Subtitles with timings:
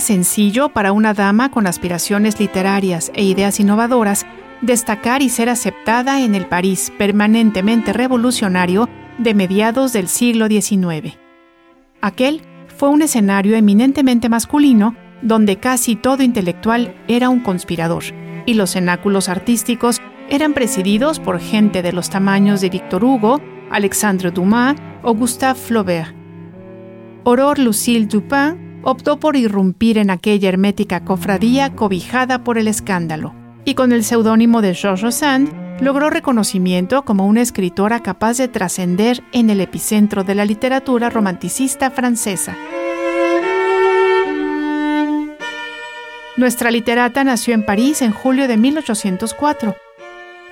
[0.00, 4.26] Sencillo para una dama con aspiraciones literarias e ideas innovadoras
[4.60, 8.88] destacar y ser aceptada en el París permanentemente revolucionario
[9.18, 11.16] de mediados del siglo XIX.
[12.00, 12.42] Aquel
[12.76, 18.04] fue un escenario eminentemente masculino donde casi todo intelectual era un conspirador,
[18.44, 24.30] y los cenáculos artísticos eran presididos por gente de los tamaños de Victor Hugo, Alexandre
[24.30, 26.14] Dumas o Gustave Flaubert.
[27.24, 33.34] Aurore Lucille Dupin optó por irrumpir en aquella hermética cofradía cobijada por el escándalo,
[33.64, 39.24] y con el seudónimo de Georges Sand logró reconocimiento como una escritora capaz de trascender
[39.32, 42.56] en el epicentro de la literatura romanticista francesa.
[46.36, 49.74] Nuestra literata nació en París en julio de 1804.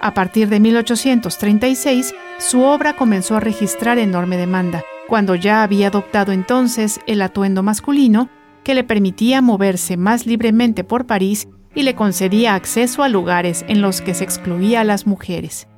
[0.00, 6.32] A partir de 1836, su obra comenzó a registrar enorme demanda, cuando ya había adoptado
[6.32, 8.28] entonces el atuendo masculino
[8.62, 13.82] que le permitía moverse más libremente por París y le concedía acceso a lugares en
[13.82, 15.68] los que se excluía a las mujeres.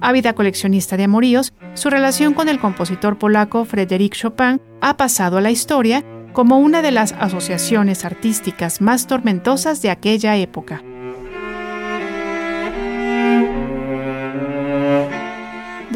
[0.00, 5.40] Ávida coleccionista de amoríos, su relación con el compositor polaco Frédéric Chopin ha pasado a
[5.40, 10.82] la historia como una de las asociaciones artísticas más tormentosas de aquella época.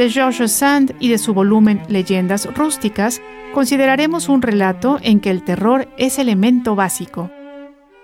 [0.00, 3.20] De Georges Sand y de su volumen Leyendas rústicas,
[3.52, 7.30] consideraremos un relato en que el terror es elemento básico.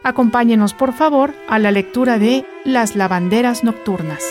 [0.03, 4.23] Acompáñenos por favor a la lectura de Las lavanderas nocturnas.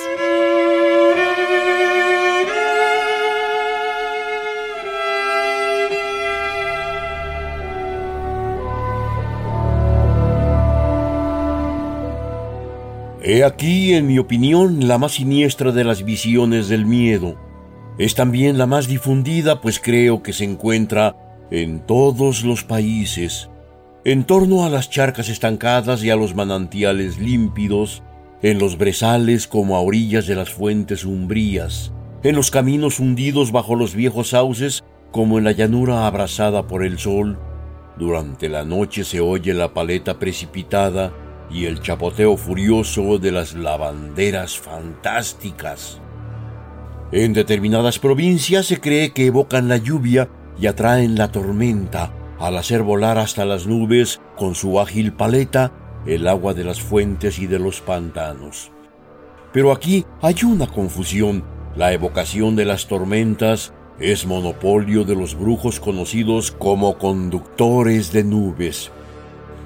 [13.23, 17.43] He aquí, en mi opinión, la más siniestra de las visiones del miedo.
[17.97, 21.15] Es también la más difundida, pues creo que se encuentra
[21.49, 23.49] en todos los países,
[24.03, 28.03] en torno a las charcas estancadas y a los manantiales límpidos,
[28.41, 33.75] en los brezales como a orillas de las fuentes umbrías, en los caminos hundidos bajo
[33.75, 37.39] los viejos sauces como en la llanura abrasada por el sol.
[37.97, 41.13] Durante la noche se oye la paleta precipitada
[41.49, 46.01] y el chapoteo furioso de las lavanderas fantásticas.
[47.15, 50.27] En determinadas provincias se cree que evocan la lluvia
[50.59, 55.71] y atraen la tormenta al hacer volar hasta las nubes con su ágil paleta
[56.05, 58.69] el agua de las fuentes y de los pantanos.
[59.53, 61.45] Pero aquí hay una confusión.
[61.77, 68.91] La evocación de las tormentas es monopolio de los brujos conocidos como conductores de nubes.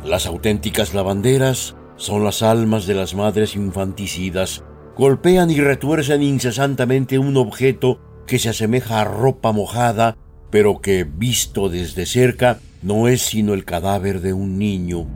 [0.06, 4.64] Las auténticas lavanderas son las almas de las madres infanticidas.
[5.00, 10.18] Golpean y retuercen incesantemente un objeto que se asemeja a ropa mojada,
[10.50, 15.08] pero que, visto desde cerca, no es sino el cadáver de un niño.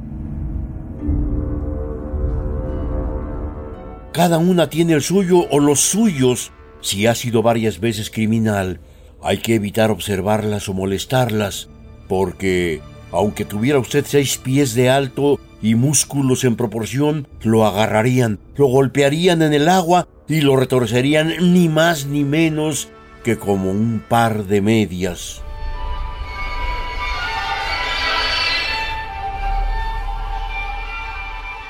[4.14, 6.54] Cada una tiene el suyo o los suyos.
[6.80, 8.80] Si ha sido varias veces criminal,
[9.22, 11.68] hay que evitar observarlas o molestarlas,
[12.08, 12.80] porque
[13.12, 19.42] aunque tuviera usted seis pies de alto y músculos en proporción, lo agarrarían, lo golpearían
[19.42, 22.90] en el agua y lo retorcerían ni más ni menos
[23.24, 25.42] que como un par de medias.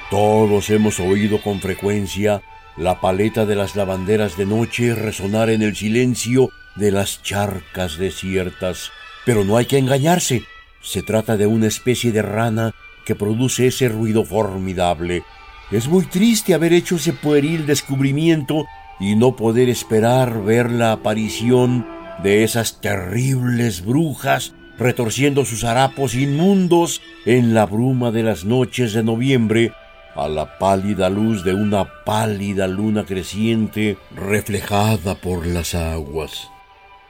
[0.09, 2.41] Todos hemos oído con frecuencia
[2.77, 8.91] la paleta de las lavanderas de noche resonar en el silencio de las charcas desiertas.
[9.25, 10.44] Pero no hay que engañarse.
[10.81, 12.73] Se trata de una especie de rana
[13.05, 15.23] que produce ese ruido formidable.
[15.71, 18.65] Es muy triste haber hecho ese pueril descubrimiento
[19.00, 21.85] y no poder esperar ver la aparición
[22.21, 29.03] de esas terribles brujas retorciendo sus harapos inmundos en la bruma de las noches de
[29.03, 29.71] noviembre
[30.15, 36.49] a la pálida luz de una pálida luna creciente reflejada por las aguas.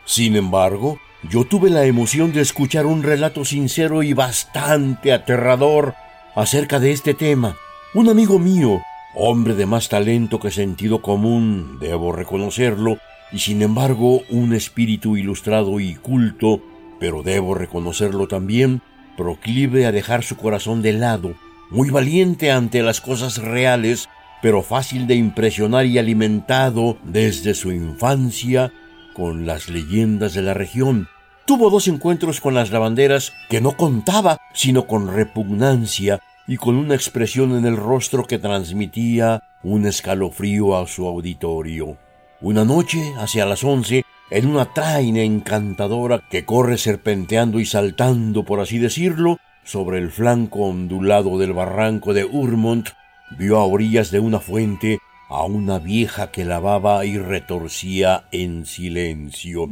[0.05, 0.99] Sin embargo,
[1.29, 5.95] yo tuve la emoción de escuchar un relato sincero y bastante aterrador
[6.35, 7.55] acerca de este tema.
[7.93, 8.81] Un amigo mío,
[9.15, 12.97] hombre de más talento que sentido común, debo reconocerlo,
[13.31, 16.61] y sin embargo un espíritu ilustrado y culto,
[16.99, 18.81] pero debo reconocerlo también,
[19.15, 21.35] proclive a dejar su corazón de lado,
[21.69, 24.09] muy valiente ante las cosas reales,
[24.41, 28.73] pero fácil de impresionar y alimentado desde su infancia
[29.13, 31.07] con las leyendas de la región.
[31.45, 36.95] Tuvo dos encuentros con las lavanderas que no contaba, sino con repugnancia y con una
[36.95, 41.97] expresión en el rostro que transmitía un escalofrío a su auditorio.
[42.39, 48.61] Una noche, hacia las once, en una traina encantadora que corre serpenteando y saltando, por
[48.61, 52.89] así decirlo, sobre el flanco ondulado del barranco de Urmont,
[53.37, 54.99] vio a orillas de una fuente
[55.29, 59.67] a una vieja que lavaba y retorcía en silencio.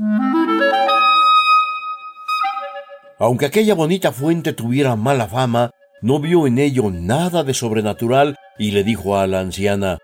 [3.22, 5.70] Aunque aquella bonita fuente tuviera mala fama,
[6.02, 10.00] no vio en ello nada de sobrenatural y le dijo a la anciana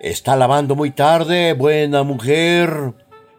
[0.00, 2.94] Está lavando muy tarde, buena mujer.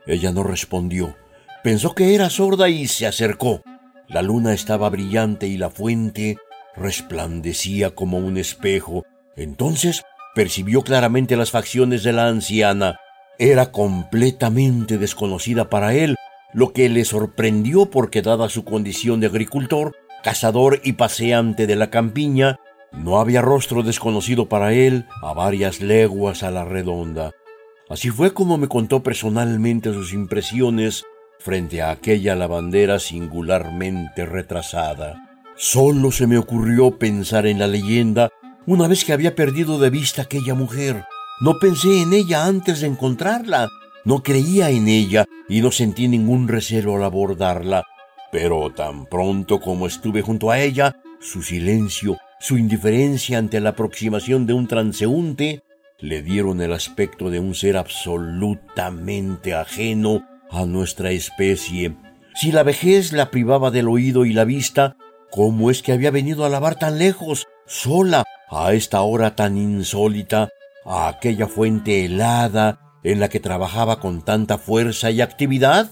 [0.08, 1.18] Ella no respondió.
[1.66, 3.60] Pensó que era sorda y se acercó.
[4.08, 6.38] La luna estaba brillante y la fuente
[6.78, 9.04] resplandecía como un espejo.
[9.36, 10.02] Entonces
[10.34, 12.96] percibió claramente las facciones de la anciana.
[13.38, 16.16] Era completamente desconocida para él,
[16.54, 21.90] lo que le sorprendió porque dada su condición de agricultor, cazador y paseante de la
[21.90, 22.60] campiña,
[22.92, 27.32] no había rostro desconocido para él a varias leguas a la redonda.
[27.90, 31.06] Así fue como me contó personalmente sus impresiones
[31.40, 35.16] frente a aquella lavandera singularmente retrasada.
[35.56, 38.30] Solo se me ocurrió pensar en la leyenda
[38.66, 41.06] una vez que había perdido de vista aquella mujer.
[41.42, 43.70] No pensé en ella antes de encontrarla.
[44.06, 47.86] No creía en ella y no sentí ningún recelo al abordarla.
[48.32, 54.46] Pero tan pronto como estuve junto a ella, su silencio, su indiferencia ante la aproximación
[54.46, 55.64] de un transeúnte,
[56.00, 61.96] le dieron el aspecto de un ser absolutamente ajeno a nuestra especie.
[62.36, 64.96] Si la vejez la privaba del oído y la vista,
[65.30, 70.50] ¿cómo es que había venido a lavar tan lejos, sola, a esta hora tan insólita,
[70.86, 75.92] a aquella fuente helada en la que trabajaba con tanta fuerza y actividad?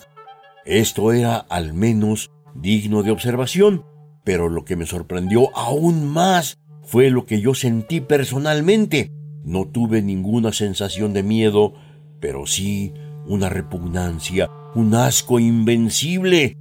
[0.65, 3.85] Esto era al menos digno de observación,
[4.23, 9.11] pero lo que me sorprendió aún más fue lo que yo sentí personalmente.
[9.43, 11.73] No tuve ninguna sensación de miedo,
[12.19, 12.93] pero sí
[13.25, 16.57] una repugnancia, un asco invencible.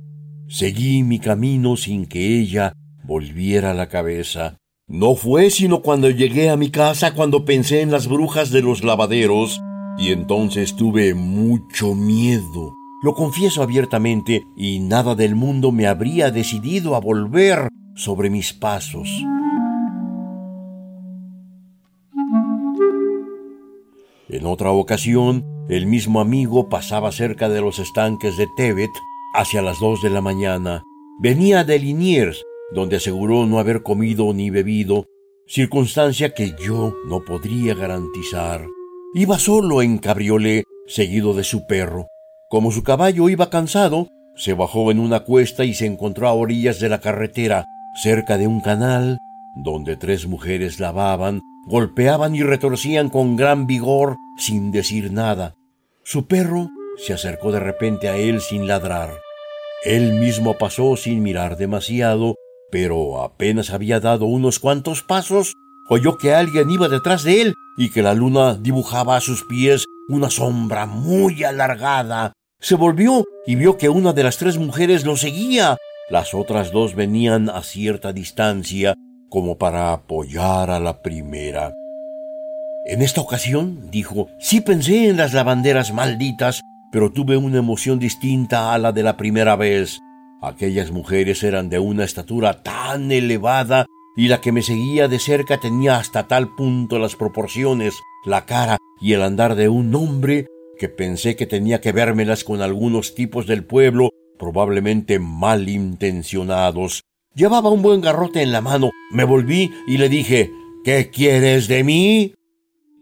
[0.49, 2.73] Seguí mi camino sin que ella
[3.05, 4.59] volviera la cabeza.
[4.89, 8.85] No fue sino cuando llegué a mi casa cuando pensé en las brujas de los
[8.85, 9.61] lavaderos,
[9.99, 12.75] y entonces tuve mucho miedo.
[13.03, 19.09] Lo confieso abiertamente, y nada del mundo me habría decidido a volver sobre mis pasos.
[24.29, 28.91] En otra ocasión, el mismo amigo pasaba cerca de los estanques de Tebet
[29.35, 30.83] hacia las dos de la mañana.
[31.21, 35.07] Venía de Liniers, donde aseguró no haber comido ni bebido,
[35.47, 38.67] circunstancia que yo no podría garantizar.
[39.19, 42.09] Iba solo en cabriolé, seguido de su perro.
[42.51, 46.81] Como su caballo iba cansado, se bajó en una cuesta y se encontró a orillas
[46.81, 47.65] de la carretera,
[48.03, 49.17] cerca de un canal,
[49.55, 55.55] donde tres mujeres lavaban golpeaban y retorcían con gran vigor sin decir nada.
[56.05, 59.19] Su perro se acercó de repente a él sin ladrar.
[59.87, 62.35] Él mismo pasó sin mirar demasiado,
[62.71, 65.55] pero apenas había dado unos cuantos pasos,
[65.89, 69.85] oyó que alguien iba detrás de él y que la luna dibujaba a sus pies
[70.09, 72.33] una sombra muy alargada.
[72.61, 75.77] Se volvió y vio que una de las tres mujeres lo seguía.
[76.09, 78.95] Las otras dos venían a cierta distancia
[79.29, 81.75] como para apoyar a la primera.
[82.87, 86.61] En esta ocasión, dijo, sí pensé en las lavanderas malditas,
[86.93, 89.99] pero tuve una emoción distinta a la de la primera vez.
[90.41, 93.87] Aquellas mujeres eran de una estatura tan elevada
[94.17, 97.95] y la que me seguía de cerca tenía hasta tal punto las proporciones,
[98.25, 100.47] la cara y el andar de un hombre
[100.79, 107.03] que pensé que tenía que vérmelas con algunos tipos del pueblo probablemente malintencionados,
[107.37, 108.93] Llevaba un buen garrote en la mano.
[109.11, 110.51] Me volví y le dije,
[110.87, 112.33] ¿Qué quieres de mí?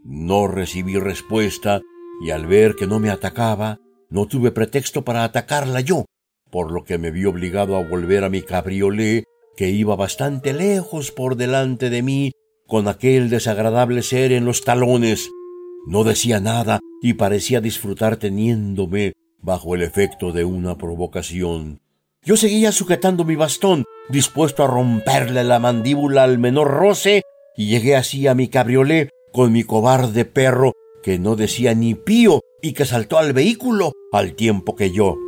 [0.02, 1.82] No recibí respuesta
[2.20, 3.78] y al ver que no me atacaba,
[4.10, 6.06] no tuve pretexto para atacarla yo,
[6.50, 9.22] por lo que me vi obligado a volver a mi cabriolé,
[9.56, 12.32] que iba bastante lejos por delante de mí,
[12.66, 15.30] con aquel desagradable ser en los talones.
[15.86, 21.80] No decía nada y parecía disfrutar teniéndome bajo el efecto de una provocación.
[22.22, 27.22] Yo seguía sujetando mi bastón, dispuesto a romperle la mandíbula al menor roce,
[27.56, 32.40] y llegué así a mi cabriolé con mi cobarde perro que no decía ni pío
[32.62, 35.18] y que saltó al vehículo al tiempo que yo.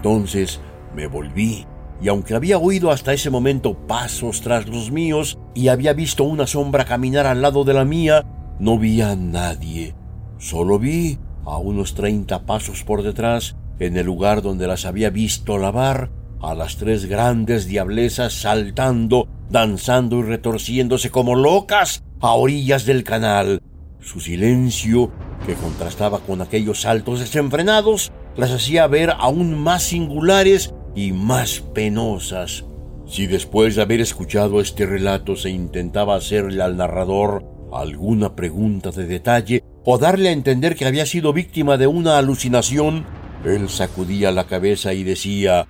[0.00, 0.60] Entonces
[0.94, 1.66] me volví,
[2.00, 6.46] y aunque había oído hasta ese momento pasos tras los míos y había visto una
[6.46, 8.24] sombra caminar al lado de la mía,
[8.58, 9.94] no vi a nadie.
[10.38, 15.58] Solo vi, a unos treinta pasos por detrás, en el lugar donde las había visto
[15.58, 23.04] lavar, a las tres grandes diablesas saltando, danzando y retorciéndose como locas a orillas del
[23.04, 23.60] canal.
[24.00, 25.12] Su silencio,
[25.44, 32.64] que contrastaba con aquellos saltos desenfrenados, las hacía ver aún más singulares y más penosas.
[33.06, 39.06] Si después de haber escuchado este relato se intentaba hacerle al narrador alguna pregunta de
[39.06, 43.04] detalle o darle a entender que había sido víctima de una alucinación,
[43.44, 45.66] él sacudía la cabeza y decía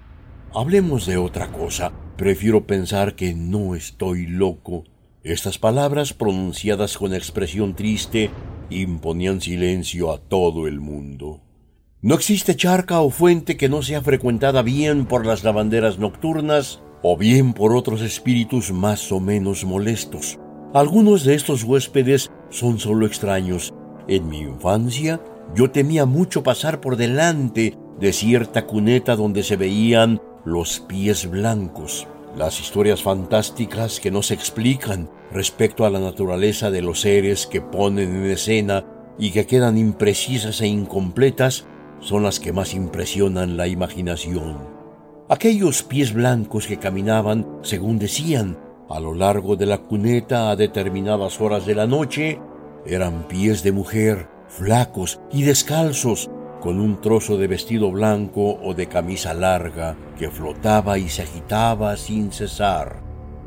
[0.52, 1.93] Hablemos de otra cosa.
[2.17, 4.85] Prefiero pensar que no estoy loco.
[5.23, 8.31] Estas palabras, pronunciadas con expresión triste,
[8.69, 11.40] imponían silencio a todo el mundo.
[12.02, 17.19] No existe charca o fuente que no sea frecuentada bien por las lavanderas nocturnas o
[17.19, 20.38] bien por otros espíritus más o menos molestos.
[20.73, 23.75] Algunos de estos huéspedes son solo extraños.
[24.09, 25.21] En mi infancia
[25.54, 32.09] yo temía mucho pasar por delante de cierta cuneta donde se veían los pies blancos,
[32.35, 37.61] las historias fantásticas que no se explican respecto a la naturaleza de los seres que
[37.61, 38.87] ponen en escena
[39.19, 41.66] y que quedan imprecisas e incompletas
[42.00, 44.59] son las que más impresionan la imaginación.
[45.28, 51.40] Aquellos pies blancos que caminaban, según decían, a lo largo de la cuneta a determinadas
[51.40, 52.40] horas de la noche,
[52.85, 56.30] eran pies de mujer, flacos y descalzos,
[56.61, 61.97] con un trozo de vestido blanco o de camisa larga que flotaba y se agitaba
[61.97, 63.00] sin cesar.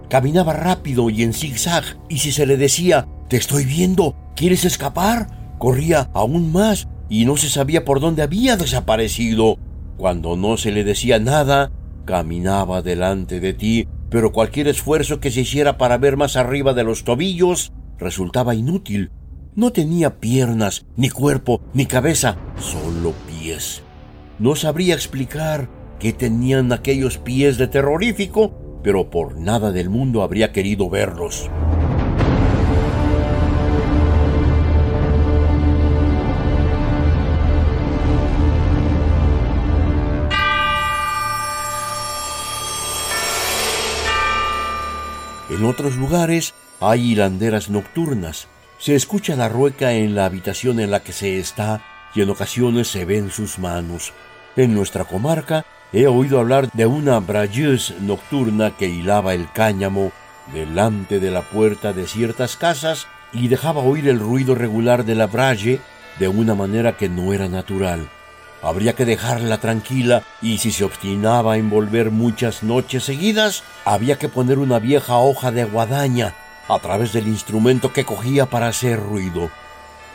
[0.10, 5.28] Caminaba rápido y en zigzag, y si se le decía, Te estoy viendo, ¿quieres escapar?
[5.58, 9.60] corría aún más y no se sabía por dónde había desaparecido.
[9.98, 11.72] Cuando no se le decía nada,
[12.06, 16.84] caminaba delante de ti, pero cualquier esfuerzo que se hiciera para ver más arriba de
[16.84, 19.12] los tobillos resultaba inútil.
[19.54, 23.84] No tenía piernas, ni cuerpo, ni cabeza, solo pies.
[24.40, 30.52] No sabría explicar qué tenían aquellos pies de terrorífico, pero por nada del mundo habría
[30.52, 31.48] querido verlos.
[45.54, 48.48] En otros lugares hay hilanderas nocturnas.
[48.80, 51.80] Se escucha la rueca en la habitación en la que se está
[52.16, 54.14] y en ocasiones se ven sus manos.
[54.56, 60.12] En nuestra comarca he oído hablar de una brailleuse nocturna que hilaba el cáñamo
[60.52, 65.28] delante de la puerta de ciertas casas y dejaba oír el ruido regular de la
[65.28, 65.80] braille
[66.18, 68.10] de una manera que no era natural.
[68.64, 74.30] Habría que dejarla tranquila y si se obstinaba en volver muchas noches seguidas, había que
[74.30, 76.34] poner una vieja hoja de guadaña
[76.70, 79.50] a través del instrumento que cogía para hacer ruido.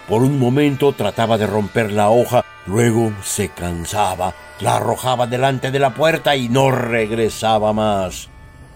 [0.09, 5.79] Por un momento trataba de romper la hoja, luego se cansaba, la arrojaba delante de
[5.79, 8.31] la puerta y no regresaba más.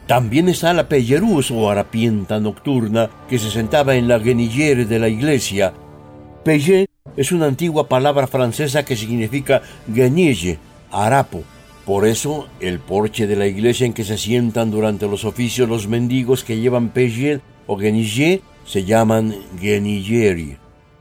[0.06, 5.08] También está la pellerús o harapienta nocturna que se sentaba en la guenillere de la
[5.08, 5.72] iglesia.
[6.44, 10.58] Pelle es una antigua palabra francesa que significa guenille,
[10.90, 11.42] harapo.
[11.84, 15.88] Por eso, el porche de la iglesia en que se sientan durante los oficios los
[15.88, 20.56] mendigos que llevan pelle o guenille se llaman guenilleri.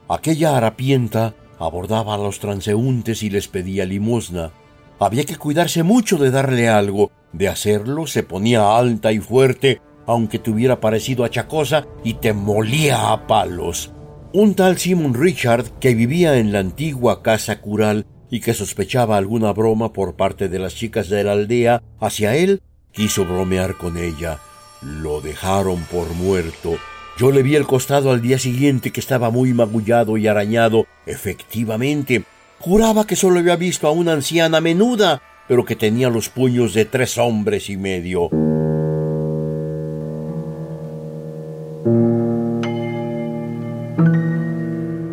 [0.09, 4.51] Aquella harapienta abordaba a los transeúntes y les pedía limosna.
[4.99, 7.11] Había que cuidarse mucho de darle algo.
[7.31, 13.27] De hacerlo se ponía alta y fuerte, aunque tuviera parecido achacosa, y te molía a
[13.27, 13.91] palos.
[14.33, 19.51] Un tal Simon Richard, que vivía en la antigua casa cural y que sospechaba alguna
[19.51, 22.61] broma por parte de las chicas de la aldea hacia él,
[22.93, 24.39] quiso bromear con ella.
[24.81, 26.77] Lo dejaron por muerto.
[27.17, 30.85] Yo le vi el costado al día siguiente que estaba muy magullado y arañado.
[31.05, 32.23] Efectivamente,
[32.59, 36.85] juraba que solo había visto a una anciana menuda, pero que tenía los puños de
[36.85, 38.29] tres hombres y medio.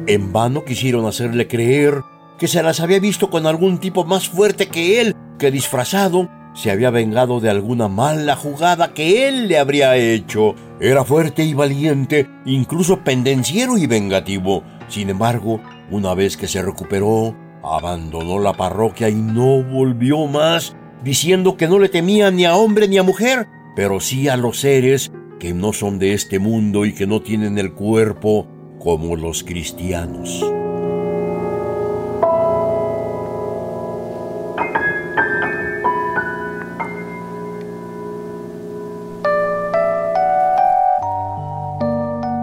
[0.08, 2.02] En vano quisieron hacerle creer
[2.38, 6.70] que se las había visto con algún tipo más fuerte que él, que disfrazado se
[6.70, 10.54] había vengado de alguna mala jugada que él le habría hecho.
[10.80, 14.64] Era fuerte y valiente, incluso pendenciero y vengativo.
[14.88, 15.60] Sin embargo,
[15.90, 20.74] una vez que se recuperó, abandonó la parroquia y no volvió más,
[21.04, 23.46] diciendo que no le temía ni a hombre ni a mujer,
[23.76, 27.58] pero sí a los seres que no son de este mundo y que no tienen
[27.58, 30.44] el cuerpo como los cristianos.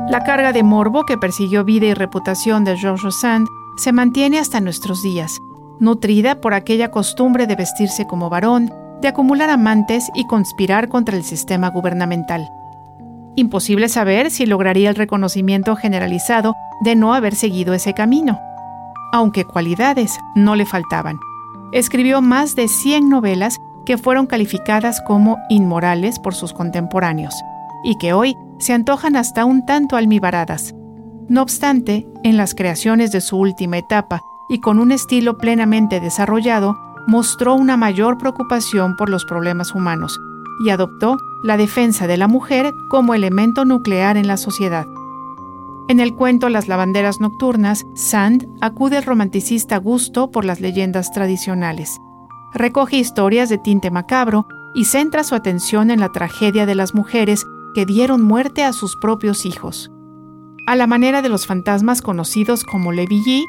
[0.09, 4.61] La carga de morbo que persiguió vida y reputación de George Sand se mantiene hasta
[4.61, 5.41] nuestros días,
[5.79, 11.23] nutrida por aquella costumbre de vestirse como varón, de acumular amantes y conspirar contra el
[11.23, 12.47] sistema gubernamental.
[13.37, 18.39] Imposible saber si lograría el reconocimiento generalizado de no haber seguido ese camino,
[19.11, 21.19] aunque cualidades no le faltaban.
[21.73, 27.35] Escribió más de 100 novelas que fueron calificadas como inmorales por sus contemporáneos
[27.83, 30.73] y que hoy se antojan hasta un tanto almibaradas.
[31.27, 36.77] No obstante, en las creaciones de su última etapa y con un estilo plenamente desarrollado,
[37.07, 40.17] mostró una mayor preocupación por los problemas humanos
[40.59, 44.87] y adoptó la defensa de la mujer como elemento nuclear en la sociedad.
[45.87, 51.99] En el cuento Las lavanderas nocturnas, Sand acude al romanticista gusto por las leyendas tradicionales.
[52.53, 57.45] Recoge historias de tinte macabro y centra su atención en la tragedia de las mujeres
[57.75, 59.91] que dieron muerte a sus propios hijos.
[60.65, 63.45] A la manera de los fantasmas conocidos como Levilly,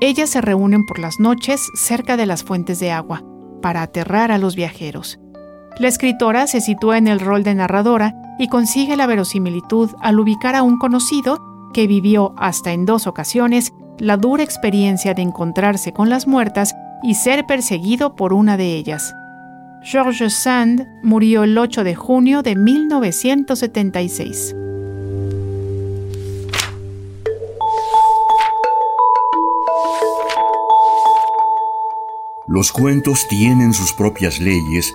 [0.00, 3.22] ellas se reúnen por las noches cerca de las fuentes de agua,
[3.62, 5.18] para aterrar a los viajeros.
[5.80, 10.54] La escritora se sitúa en el rol de narradora y consigue la verosimilitud al ubicar
[10.54, 11.40] a un conocido
[11.72, 17.14] que vivió hasta en dos ocasiones la dura experiencia de encontrarse con las muertas y
[17.14, 19.14] ser perseguido por una de ellas.
[19.82, 24.54] Georges Sand murió el 8 de junio de 1976.
[32.46, 34.94] Los cuentos tienen sus propias leyes